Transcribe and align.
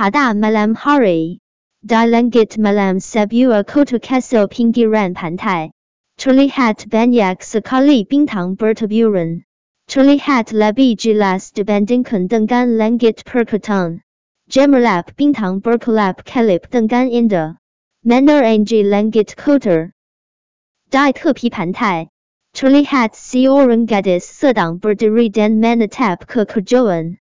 Pada 0.00 0.32
malam 0.32 0.72
hari. 0.72 1.44
Langit 1.84 2.56
malam 2.56 3.04
sebuah 3.04 3.68
kota 3.68 4.00
kecil 4.00 4.48
pinggiran 4.48 5.12
pantai. 5.12 5.76
Terlihat 6.16 6.88
banyak 6.88 7.44
sekali 7.44 8.08
bintang 8.08 8.56
bertaburan. 8.56 9.44
Terlihat 9.92 10.56
lebih 10.56 10.96
jelas 10.96 11.52
dibandingkan 11.52 12.32
dengan 12.32 12.80
langit 12.80 13.28
perkotaan. 13.28 14.00
Gemerlap 14.48 15.12
bintang 15.20 15.60
berkelap 15.60 16.24
kelip 16.24 16.72
dengan 16.72 17.12
indah. 17.12 17.60
Menerangi 18.00 18.80
langit 18.80 19.36
kota. 19.36 19.92
Di 20.88 21.12
tepi 21.12 21.52
pantai. 21.52 22.08
Terlihat 22.56 23.12
seorang 23.12 23.84
gadis 23.84 24.24
sedang 24.24 24.80
berdiri 24.80 25.28
dan 25.28 25.60
menatap 25.60 26.24
ke 26.24 26.48
kejauhan. 26.48 27.20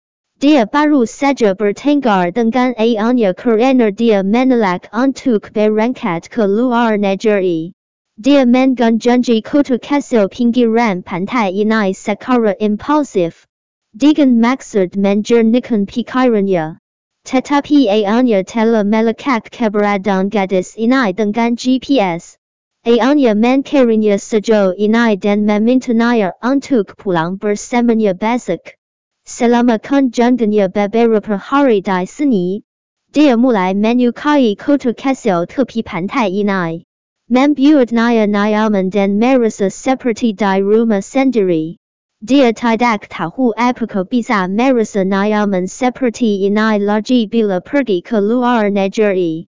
Dia 0.43 0.67
baru 0.67 1.07
saja 1.07 1.55
bertengkar 1.55 2.35
dengan 2.35 2.75
ayahnya 2.75 3.31
kerana 3.31 3.95
dia 3.95 4.27
menolak 4.27 4.91
untuk 4.91 5.55
berangkat 5.55 6.27
ke 6.27 6.43
luar 6.43 6.99
negeri. 6.99 7.71
Dia 8.19 8.43
menggunjungi 8.43 9.39
kota 9.39 9.79
kecil 9.79 10.27
pinggiran 10.27 10.99
pantai 10.99 11.55
ini 11.55 11.95
secara 11.95 12.59
impulsif. 12.59 13.47
Dengan 13.95 14.43
maksud 14.43 14.99
menjernihkan 14.99 15.87
pikirannya. 15.87 16.75
Tetapi 17.23 17.87
ayahnya 17.87 18.43
telah 18.43 18.83
melekat 18.83 19.47
keberadaan 19.47 20.27
gadis 20.27 20.75
ini 20.75 21.15
dengan 21.15 21.55
GPS. 21.55 22.35
Ayahnya 22.83 23.31
mencarinya 23.31 24.19
sejauh 24.19 24.75
ini 24.75 25.15
dan 25.15 25.47
memintanya 25.47 26.35
untuk 26.43 26.99
pulang 26.99 27.39
bersamanya 27.39 28.11
besok. 28.11 28.75
Selama 29.23 29.79
kunjungannya 29.79 30.67
beberapa 30.67 31.39
hari 31.39 31.79
di 31.79 32.03
sini, 32.03 32.63
dia 33.11 33.39
mulai 33.39 33.71
menyukai 33.71 34.57
kota 34.59 34.91
kecil 34.91 35.47
tepi 35.47 35.79
pantai 35.83 36.43
ini 36.43 36.83
membuat 37.31 37.95
Naya 37.95 38.27
nyaman 38.27 38.91
dan 38.91 39.17
merasa 39.17 39.71
seperti 39.71 40.35
di 40.35 40.59
rumah 40.59 40.99
sendiri. 40.99 41.79
Dia 42.19 42.51
tidak 42.51 43.07
tahu 43.07 43.55
apakah 43.55 44.03
bisa 44.03 44.45
merasa 44.51 45.07
nyaman 45.07 45.71
seperti 45.71 46.43
ini 46.43 46.83
lagi 46.83 47.25
bila 47.25 47.63
pergi 47.63 48.03
ke 48.03 48.19
luar 48.19 48.67
negeri. 48.69 49.47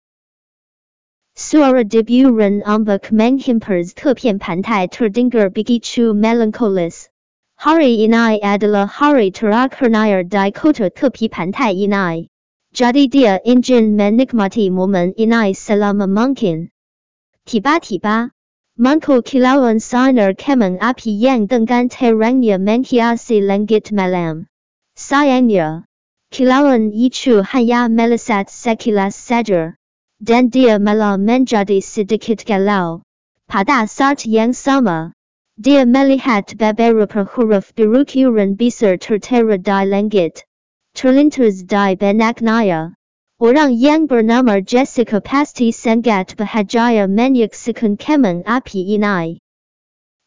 Suara 1.35 1.83
deburan 1.83 2.63
ombak 2.63 3.11
menghimpers 3.11 3.93
tepian 3.93 4.39
pantai 4.39 4.87
terdengar 4.87 5.51
begitu 5.51 6.15
melankolis. 6.15 7.11
Hurry 7.57 8.05
ini 8.05 8.37
adalah 8.45 8.85
hari 8.85 9.33
terakhirnya 9.33 10.21
di 10.21 10.53
kota 10.53 10.93
tepi 10.93 11.25
pantai 11.25 11.73
ini. 11.73 12.29
Jadi 12.69 13.09
dia 13.09 13.41
ingin 13.41 13.97
menikmati 13.97 14.69
momen 14.69 15.17
ini 15.17 15.57
selama 15.57 16.05
mungkin. 16.05 16.69
Tiba-tiba, 17.49 18.29
muncul 18.77 19.25
kilauan 19.25 19.81
sinar 19.81 20.37
kemen 20.37 20.77
api 20.77 21.09
yang 21.17 21.49
dengan 21.49 21.89
terangnya 21.89 22.61
menghiasi 22.61 23.41
langit 23.41 23.89
malam. 23.89 24.45
Sayangnya, 24.93 25.89
kilauan 26.29 26.93
ichu 26.93 27.41
hanya 27.41 27.89
melesat 27.89 28.53
sekilas 28.53 29.17
saja, 29.17 29.73
dan 30.21 30.53
dia 30.53 30.77
malah 30.77 31.17
menjadi 31.17 31.81
sedikit 31.81 32.45
galau. 32.45 33.01
Pada 33.49 33.89
saat 33.89 34.29
yang 34.29 34.53
sama, 34.53 35.16
dia 35.57 35.89
melihat 35.89 36.53
beberapa 36.53 37.25
huruf 37.25 37.73
berukuran 37.73 38.53
besar 38.53 39.01
tertera 39.01 39.57
di 39.57 39.81
langit, 39.89 40.45
terlintas 40.93 41.65
di 41.65 41.97
benaknya. 41.97 42.93
Orang 43.41 43.73
yang 43.73 44.05
bernama 44.05 44.61
Jessica 44.61 45.17
pasti 45.17 45.73
sangat 45.73 46.37
bahagia 46.37 47.09
menyaksikan 47.09 47.97
kembang 47.97 48.45
api 48.45 49.01
ini. 49.01 49.41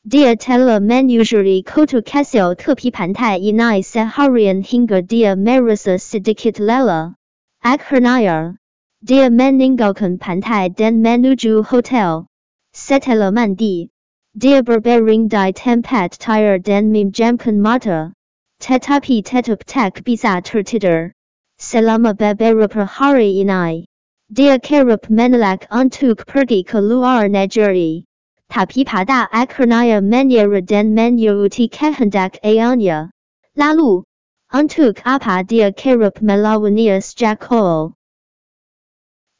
Dia 0.03 0.35
telah 0.35 0.83
menyusuri 0.83 1.63
kota 1.63 2.03
kecil 2.03 2.59
tepi 2.59 2.91
pantai 2.91 3.39
ini 3.39 3.87
seharian 3.87 4.67
hingga 4.67 4.99
dia 5.07 5.39
merasa 5.39 5.95
sedikit 5.99 6.59
lelah. 6.59 7.15
Akhirnya, 7.63 8.59
dia 8.99 9.31
meninggalkan 9.31 10.19
pantai 10.19 10.75
dan 10.75 10.99
menuju 11.03 11.63
hotel. 11.63 12.27
Setelah 12.75 13.31
mandi, 13.31 13.95
dia 14.39 14.63
berbaring 14.63 15.27
di 15.27 15.51
tempat 15.51 16.15
tidur 16.15 16.63
dan 16.63 16.95
memejamkan 16.95 17.59
mata. 17.59 18.15
Tetapi 18.61 19.27
tetap 19.27 19.67
tak 19.67 20.05
bisa 20.07 20.39
tertidur. 20.39 21.11
Selama 21.59 22.15
beberapa 22.15 22.87
hari 22.87 23.43
ini, 23.43 23.91
dia 24.31 24.63
kerap 24.63 25.11
menolak 25.11 25.67
untuk 25.75 26.23
pergi 26.25 26.63
ke 26.63 26.79
luar 26.79 27.27
negeri. 27.27 28.07
Tapi 28.47 28.87
pada 28.87 29.27
akhirnya 29.31 29.99
menyerah 29.99 30.63
dan 30.63 30.95
menyuruti 30.95 31.67
kehendak 31.67 32.39
ayahnya. 32.47 33.11
Lalu, 33.59 34.07
untuk 34.55 35.03
apa 35.03 35.43
dia 35.43 35.75
kerap 35.75 36.23
melawannya 36.23 37.03
sejak 37.03 37.43
awal? 37.51 37.99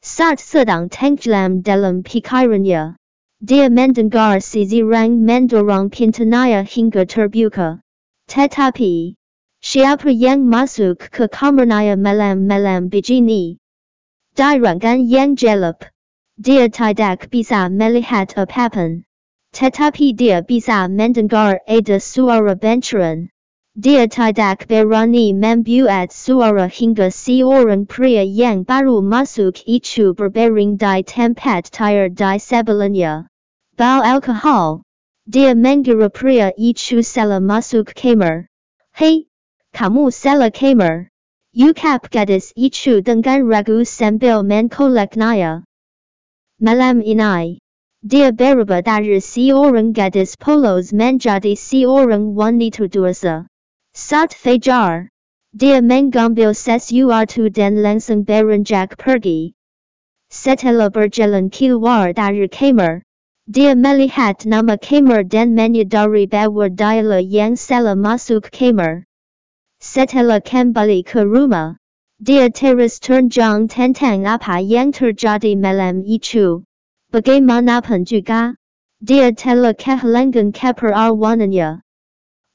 Saat 0.03 0.41
sedang 0.41 0.89
tenggelam 0.89 1.61
dalam 1.61 2.03
pikirannya, 2.03 3.00
dia 3.41 3.67
mendengar 3.69 4.39
seseorang 4.39 5.25
mendorong 5.25 5.89
pintunya 5.89 6.61
hingga 6.63 7.09
terbuka. 7.09 7.81
Tetapi, 8.29 9.17
Siapa 9.61 10.09
yang 10.09 10.49
masuk 10.49 11.13
ke 11.13 11.29
kamarnya 11.29 11.93
malam-malam 11.93 12.89
begini? 12.89 13.61
Di 14.33 14.57
ruangan 14.57 15.05
yang 15.05 15.37
gelap. 15.37 15.85
Dia 16.41 16.65
tidak 16.65 17.29
bisa 17.29 17.69
melihat 17.69 18.33
apapun. 18.33 19.05
Tetapi 19.53 20.17
dia 20.17 20.41
bisa 20.41 20.89
mendengar 20.89 21.61
ada 21.69 22.01
suara 22.01 22.57
bencuran. 22.57 23.29
Dia 23.77 24.09
tidak 24.09 24.65
berani 24.65 25.37
membuat 25.37 26.09
suara 26.09 26.65
hingga 26.65 27.13
seorang 27.13 27.85
pria 27.85 28.25
yang 28.25 28.65
baru 28.65 29.05
masuk 29.05 29.61
itu 29.69 30.17
berbaring 30.17 30.81
di 30.81 31.05
tempat 31.05 31.69
tidur 31.69 32.09
di 32.09 32.41
sebelahnya. 32.41 33.30
Bau 33.77 34.03
alkohol. 34.03 34.83
Dia 35.29 35.55
mengira 35.55 36.11
pria 36.11 36.51
itu 36.59 36.99
salah 37.03 37.39
masuk 37.39 37.95
kamar. 37.95 38.51
Hei, 38.91 39.31
kamu 39.71 40.11
salah 40.11 40.51
kamar. 40.51 41.07
Ukap 41.55 42.11
gadis 42.11 42.51
itu 42.55 42.99
dengan 42.99 43.47
ragu 43.47 43.87
sambil 43.87 44.43
menkoleknya. 44.43 45.63
Malam 46.59 46.99
ini, 46.99 47.59
dia 48.03 48.31
berubah 48.35 48.83
dari 48.83 49.19
seorang 49.23 49.93
gadis 49.95 50.35
polos 50.35 50.91
menjadi 50.91 51.55
seorang 51.55 52.35
wanita 52.35 52.91
dewasa. 52.91 53.47
Saat 53.95 54.35
fajar, 54.35 55.11
dia 55.55 55.83
mengambil 55.83 56.55
sesuatu 56.55 57.51
dan 57.51 57.83
langsung 57.83 58.23
beranjak 58.23 58.95
pergi. 58.95 59.55
Setelah 60.31 60.87
berjalan 60.87 61.51
keluar 61.51 62.15
dari 62.15 62.47
kamar, 62.47 63.03
dia 63.49 63.73
melihat 63.73 64.45
nama 64.45 64.77
kamar 64.77 65.25
dan 65.25 65.57
menyadari 65.57 66.29
bahwa 66.29 66.69
dialah 66.69 67.25
yang 67.25 67.57
salah 67.57 67.97
masuk 67.97 68.53
kamar. 68.53 69.09
Setelah 69.81 70.41
kembali 70.45 71.01
ke 71.01 71.25
rumah, 71.25 71.81
dia 72.21 72.53
terus 72.53 73.01
ternjang 73.01 73.65
tentang 73.65 74.29
apa 74.29 74.61
yang 74.61 74.93
terjadi 74.93 75.57
malam 75.57 76.05
itu. 76.05 76.61
Bagaimanapun 77.09 78.05
juga, 78.05 78.53
dia 79.01 79.33
telah 79.33 79.73
kehilangan 79.73 80.53
keperawanannya. 80.53 81.81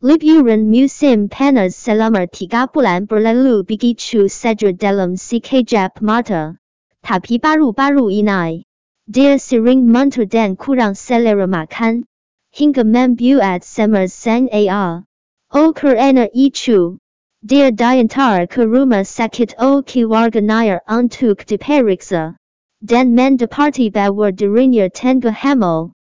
Liburan 0.04 0.68
musim 0.70 1.26
panas 1.26 1.74
selama 1.74 2.28
tiga 2.30 2.70
bulan 2.70 3.10
berlalu 3.10 3.66
begitu 3.66 4.30
saja 4.30 4.70
dalam 4.70 5.18
sekejap 5.18 5.98
mata. 5.98 6.60
Tapi 7.02 7.42
baru-baru 7.42 8.12
ini, 8.12 8.65
dia 9.08 9.38
sering 9.38 9.86
muntah 9.86 10.26
dan 10.26 10.56
kurang 10.56 10.94
selera 10.94 11.46
makan, 11.46 12.04
hingga 12.52 12.84
membuat 12.84 13.62
semar 13.64 14.08
sang 14.08 14.50
ayah. 14.52 15.02
Oh 15.50 15.72
kerana 15.72 16.26
itu, 16.34 16.98
Dia 17.46 17.70
diantar 17.70 18.50
ke 18.50 18.66
rumah 18.66 19.06
sakit 19.06 19.54
o 19.62 19.78
keluarganya 19.86 20.82
untuk 20.88 21.46
diperiksa, 21.46 22.34
dan 22.82 23.14
mendapati 23.14 23.92
bahwa 23.92 24.34
dirinya 24.34 24.90
tengah 24.90 25.30
hamil. 25.30 25.94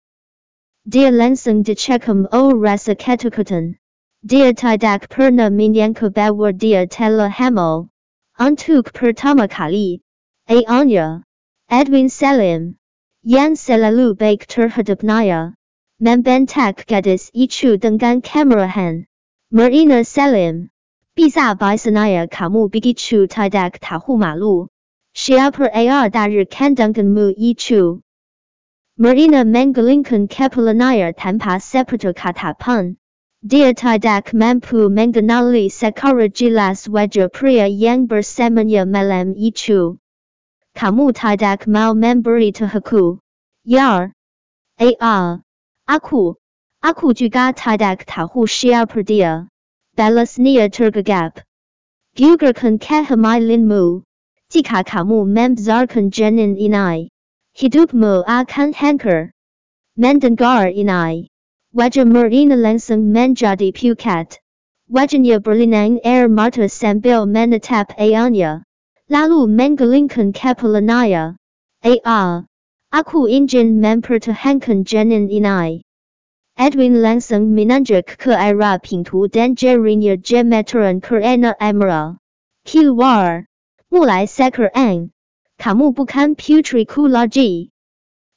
Dia 0.89 1.13
langsung 1.13 1.61
dicekam 1.61 2.25
o 2.33 2.57
rasa 2.57 2.97
ketakutan. 2.97 3.77
Dia 4.25 4.57
tidak 4.57 5.05
pernah 5.05 5.53
menyangka 5.53 6.09
bahwa 6.09 6.49
dia 6.49 6.89
telah 6.89 7.29
hamil. 7.29 7.93
Untuk 8.41 8.89
pertama 8.89 9.45
kali, 9.45 10.01
ayahnya, 10.49 11.21
Edwin 11.69 12.09
Salim, 12.09 12.81
yan 13.25 13.57
selalu 13.57 14.13
baik 14.13 14.45
terhadap 14.45 15.01
Naya. 15.01 15.57
Membentak 15.97 16.85
gadis 16.85 17.33
itu 17.33 17.81
dengan 17.81 18.21
kemarahan. 18.21 19.09
Marina 19.49 20.05
Salim. 20.05 20.69
Bisa 21.17 21.57
Bisnaya 21.57 22.29
kamu 22.29 22.69
begitu 22.69 23.25
tidak 23.25 23.81
tahu 23.81 24.21
malu. 24.21 24.69
Siapa 25.17 25.73
ar 25.73 26.13
dari 26.13 26.45
kandunganmu 26.45 27.33
itu? 27.33 28.05
Marina 29.01 29.41
menggelingkan 29.41 30.29
kepala 30.29 30.77
Naya 30.77 31.09
tanpa 31.09 31.57
sepatu 31.57 32.13
katapan. 32.13 32.93
Dia 33.41 33.73
tidak 33.73 34.37
mampu 34.37 34.85
mengenali 34.93 35.73
secara 35.73 36.29
jelas 36.29 36.85
wajah 36.85 37.33
pria 37.33 37.65
yang 37.65 38.05
bersamanya 38.05 38.85
malam 38.85 39.33
itu. 39.33 39.97
Kamu 40.75 41.15
tidak 41.15 41.71
mau 41.71 41.95
memberi 41.95 42.51
tahuku. 42.51 43.17
Yar. 43.63 44.11
Ar. 44.99 45.39
Aku. 45.87 46.35
Aku 46.83 47.15
juga 47.15 47.55
tidak 47.55 48.03
tahu 48.03 48.43
siapa 48.43 48.99
dia. 48.99 49.47
Balasnya 49.95 50.67
tergagap. 50.67 51.39
Gugurkan 52.19 52.75
kehamilanmu. 52.75 54.03
Jika 54.51 54.83
kamu 54.83 55.23
membesarkan 55.23 56.11
janin 56.11 56.59
ini. 56.59 57.07
Hidupmu 57.55 58.27
akan 58.27 58.75
hancur. 58.75 59.31
Mendengar 59.95 60.67
ini. 60.75 61.31
Wajah 61.71 62.03
Marina 62.03 62.59
langsung 62.59 63.15
menjadi 63.15 63.71
pucat. 63.71 64.43
Wajahnya 64.91 65.39
berlinang 65.39 66.03
air 66.03 66.27
mata 66.27 66.67
sambil 66.67 67.23
menatap 67.23 67.95
ayahnya. 67.95 68.67
Lalu 69.05 69.45
menggelingkan 69.45 70.33
kepalanya. 70.33 71.37
Ayah. 71.85 72.49
Aku 72.89 73.29
ingin 73.29 73.77
mempertahankan 73.77 74.81
janin 74.81 75.29
ini. 75.29 75.85
Edwin 76.57 77.03
langsung 77.03 77.53
menunjuk 77.53 78.17
ke 78.17 78.33
arah 78.33 78.81
pintu 78.81 79.27
dan 79.29 79.53
jarinya 79.53 80.17
gemeteran 80.17 81.03
kerana 81.03 81.53
amarah. 81.61 82.17
Keluar. 82.65 83.45
Mulai 83.93 84.25
sekarang. 84.25 85.13
Kamu 85.61 85.93
bukan 85.93 86.33
putriku 86.33 87.05
lagi. 87.05 87.69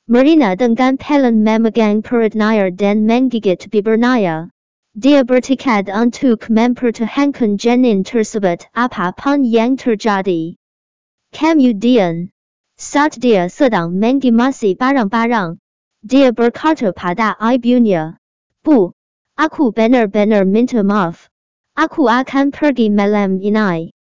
Marina 0.05 0.53
dengan 0.53 0.99
pelan 0.99 1.47
memegang 1.47 2.05
perutnya 2.05 2.69
dan 2.75 3.09
menggigit 3.09 3.73
bibirnya. 3.73 4.53
Dia 4.99 5.23
bertekad 5.23 5.88
untuk 5.94 6.50
mempertahankan 6.50 7.55
janin 7.55 8.03
tersebut 8.03 8.67
apapun 8.75 9.47
yang 9.47 9.79
terjadi. 9.79 10.57
Kemudian, 11.30 12.32
saat 12.78 13.19
dia 13.20 13.52
sedang 13.52 13.92
mengimasi 13.92 14.78
barang-barang, 14.78 15.60
dia 16.06 16.30
berkata 16.30 16.94
pada 16.94 17.34
ibunya, 17.42 18.16
Bu, 18.64 18.94
aku 19.36 19.75
benar-benar 19.75 20.46
minta 20.46 20.80
maaf. 20.86 21.28
Aku 21.78 22.10
akan 22.10 22.50
pergi 22.50 22.90
malam 22.90 23.38
ini. 23.38 23.92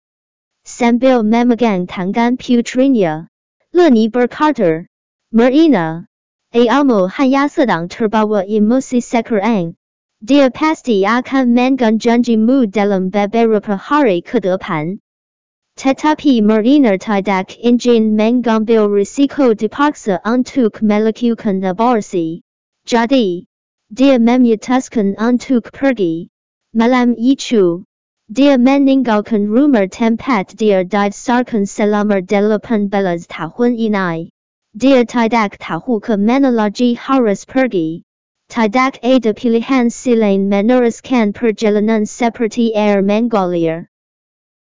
Sambil 0.64 1.24
memegang 1.24 1.86
tangan 1.88 2.36
putrinya. 2.40 3.28
Leni 3.72 4.08
berkata, 4.08 4.88
Marina, 5.32 6.08
ayahmu 6.56 7.10
hanya 7.12 7.48
sedang 7.52 7.88
terbawa 7.92 8.48
emosi 8.48 9.04
sekarang. 9.04 9.76
Dia 10.24 10.48
pasti 10.48 11.04
akan 11.04 11.52
mengganjanjimu 11.52 12.72
dalam 12.72 13.12
beberapa 13.12 13.76
hari 13.76 14.24
ke 14.24 14.40
depan. 14.40 15.04
Tetapi 15.76 16.40
Marina 16.40 16.96
tidak 16.96 17.52
ingin 17.60 18.16
mengambil 18.16 18.88
risiko 18.88 19.52
dipaksa 19.52 20.24
untuk 20.24 20.80
melakukan 20.80 21.60
aborsi. 21.60 22.40
Jadi, 22.88 23.44
dia 23.92 24.16
memutuskan 24.16 25.20
untuk 25.20 25.68
pergi. 25.70 26.32
Malam 26.72 27.12
itu, 27.20 27.84
dia 28.32 28.56
meninggalkan 28.56 29.46
rumah 29.52 29.84
tempat 29.86 30.56
dia 30.56 30.80
dibesarkan 30.82 31.68
selama 31.68 32.24
delapan 32.24 32.88
belas 32.88 33.28
tahun 33.28 33.76
ini. 33.76 34.32
Dia 34.72 35.04
tidak 35.04 35.60
tahu 35.60 36.00
ke 36.00 36.16
mana 36.16 36.50
lagi 36.50 36.96
harus 36.96 37.44
pergi. 37.44 38.02
Tidak 38.48 39.04
ada 39.04 39.30
pilihan 39.36 39.92
selain 39.92 40.48
meneruskan 40.48 41.36
perjalanan 41.36 42.08
seperti 42.08 42.72
Air 42.72 43.04
Mongolia. 43.04 43.86